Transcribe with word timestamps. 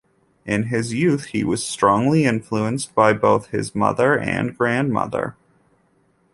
In 0.47 0.63
his 0.63 0.93
youth, 0.93 1.25
he 1.25 1.43
was 1.43 1.63
strongly 1.63 2.25
influenced 2.25 2.95
by 2.95 3.13
both 3.13 3.49
his 3.51 3.75
mother 3.75 4.17
and 4.17 4.57
grandmother. 4.57 5.35